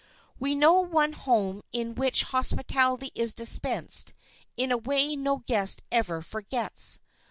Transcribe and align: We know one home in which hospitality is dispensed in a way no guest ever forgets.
We 0.39 0.55
know 0.55 0.79
one 0.79 1.13
home 1.13 1.61
in 1.71 1.93
which 1.93 2.23
hospitality 2.23 3.11
is 3.13 3.35
dispensed 3.35 4.15
in 4.57 4.71
a 4.71 4.77
way 4.77 5.15
no 5.15 5.43
guest 5.45 5.83
ever 5.91 6.23
forgets. 6.23 6.99